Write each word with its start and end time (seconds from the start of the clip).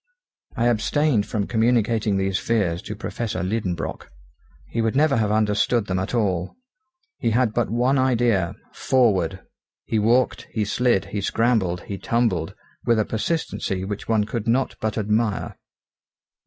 I 0.57 0.65
abstained 0.65 1.27
from 1.27 1.45
communicating 1.45 2.17
these 2.17 2.39
fears 2.39 2.81
to 2.81 2.95
Professor 2.95 3.43
Liedenbrock. 3.43 4.07
He 4.67 4.81
would 4.81 4.95
never 4.95 5.15
have 5.17 5.31
understood 5.31 5.85
them 5.85 5.99
at 5.99 6.15
all. 6.15 6.55
He 7.19 7.29
had 7.29 7.53
but 7.53 7.69
one 7.69 7.99
idea 7.99 8.55
forward! 8.73 9.41
He 9.85 9.99
walked, 9.99 10.47
he 10.49 10.65
slid, 10.65 11.05
he 11.13 11.21
scrambled, 11.21 11.81
he 11.81 11.99
tumbled, 11.99 12.55
with 12.83 12.97
a 12.97 13.05
persistency 13.05 13.85
which 13.85 14.07
one 14.09 14.23
could 14.23 14.47
not 14.47 14.75
but 14.81 14.97
admire. 14.97 15.55